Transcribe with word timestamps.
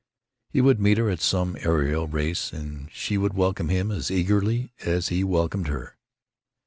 He 0.49 0.61
would 0.61 0.79
meet 0.79 0.97
her 0.97 1.11
at 1.11 1.21
some 1.21 1.55
aero 1.59 2.07
race, 2.07 2.51
and 2.51 2.89
she 2.91 3.19
would 3.19 3.35
welcome 3.35 3.69
him 3.69 3.91
as 3.91 4.09
eagerly 4.09 4.73
as 4.83 5.09
he 5.09 5.23
welcomed 5.23 5.67
her.... 5.67 5.95